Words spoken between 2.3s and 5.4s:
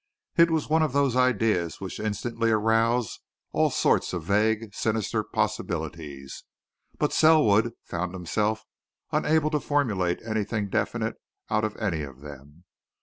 arouse all sorts of vague, sinister